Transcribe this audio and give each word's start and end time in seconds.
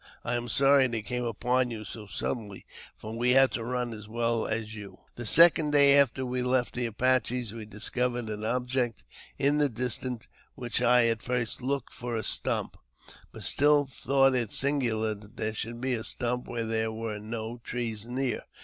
I 0.23 0.33
am 0.33 0.47
sorry 0.49 0.87
they 0.87 1.03
came 1.03 1.25
upon 1.25 1.69
you 1.69 1.83
so 1.83 2.07
suddenly, 2.07 2.65
for 2.97 3.15
we 3.15 3.33
had 3.33 3.51
to 3.51 3.63
run 3.63 3.93
as 3.93 4.09
well 4.09 4.47
as 4.47 4.73
you." 4.73 5.01
The 5.13 5.27
second 5.27 5.73
day 5.73 5.95
after 5.95 6.25
we 6.25 6.41
left 6.41 6.73
the 6.73 6.87
Apaches 6.87 7.53
we 7.53 7.65
discovered 7.65 8.27
an 8.27 8.43
object 8.43 9.03
in 9.37 9.59
the 9.59 9.69
distance 9.69 10.27
which 10.55 10.81
I 10.81 11.05
at 11.05 11.21
first 11.21 11.59
took 11.59 11.91
for 11.91 12.15
a 12.15 12.23
stump, 12.23 12.77
but 13.31 13.43
still 13.43 13.85
thought 13.85 14.33
it 14.33 14.51
singular 14.51 15.13
that 15.13 15.37
there 15.37 15.53
should 15.53 15.79
be 15.79 15.93
a 15.93 16.03
stump 16.03 16.47
where 16.47 16.65
there 16.65 16.91
were 16.91 17.19
no 17.19 17.57
trees 17.63 18.03
near. 18.07 18.41